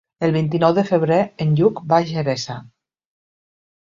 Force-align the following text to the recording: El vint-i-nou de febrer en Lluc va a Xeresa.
El 0.27 0.31
vint-i-nou 0.35 0.71
de 0.77 0.83
febrer 0.87 1.17
en 1.45 1.51
Lluc 1.59 1.81
va 1.91 1.99
a 1.99 2.07
Xeresa. 2.13 2.57